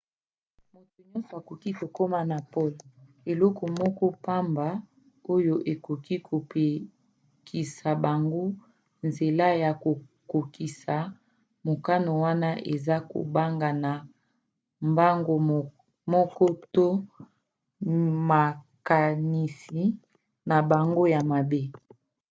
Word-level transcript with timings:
moto 0.73 0.97
nyonso 1.07 1.33
akoki 1.39 1.69
kokoma 1.79 2.19
na 2.31 2.37
pole. 2.51 2.77
eloko 3.31 3.63
moko 3.79 4.05
pamba 4.25 4.67
oyo 5.33 5.55
ekoki 5.71 6.15
kopekisa 6.27 7.89
bango 8.03 8.43
nzela 9.07 9.47
ya 9.63 9.71
kokokisa 9.83 10.95
mokano 11.67 12.11
wana 12.23 12.49
eza 12.73 12.95
kobanga 13.11 13.69
na 13.83 13.91
bango 14.97 15.35
moko 16.13 16.45
to 16.75 16.87
makanisi 18.29 19.83
na 20.49 20.57
bango 20.71 21.03
ya 21.13 21.21
mabe 21.31 21.61